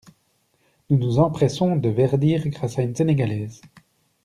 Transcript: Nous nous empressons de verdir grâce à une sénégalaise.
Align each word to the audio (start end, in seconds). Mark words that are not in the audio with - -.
Nous 0.89 0.97
nous 0.97 1.19
empressons 1.19 1.75
de 1.75 1.87
verdir 1.87 2.47
grâce 2.49 2.79
à 2.79 2.81
une 2.81 2.95
sénégalaise. 2.95 3.61